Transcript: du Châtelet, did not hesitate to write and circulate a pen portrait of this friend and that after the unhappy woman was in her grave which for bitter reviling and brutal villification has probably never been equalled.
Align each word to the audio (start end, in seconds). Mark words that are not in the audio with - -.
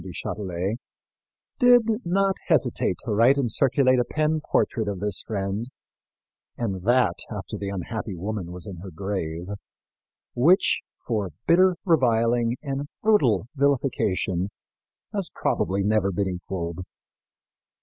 du 0.01 0.11
Châtelet, 0.11 0.77
did 1.59 1.83
not 2.03 2.33
hesitate 2.47 2.95
to 3.05 3.11
write 3.11 3.37
and 3.37 3.51
circulate 3.51 3.99
a 3.99 4.03
pen 4.03 4.41
portrait 4.51 4.87
of 4.87 4.99
this 4.99 5.21
friend 5.21 5.67
and 6.57 6.81
that 6.81 7.19
after 7.29 7.55
the 7.55 7.69
unhappy 7.69 8.15
woman 8.15 8.51
was 8.51 8.65
in 8.65 8.77
her 8.77 8.89
grave 8.89 9.45
which 10.33 10.79
for 11.05 11.29
bitter 11.45 11.75
reviling 11.85 12.55
and 12.63 12.87
brutal 13.03 13.45
villification 13.55 14.47
has 15.13 15.29
probably 15.35 15.83
never 15.83 16.11
been 16.11 16.27
equalled. 16.27 16.79